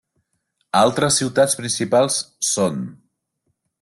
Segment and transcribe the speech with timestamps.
[0.79, 2.17] Altres ciutats principals
[2.53, 2.81] són: